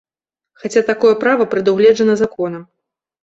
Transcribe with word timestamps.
Хаця 0.61 0.81
такое 0.87 1.11
права 1.25 1.47
прадугледжана 1.51 2.17
законам. 2.23 2.63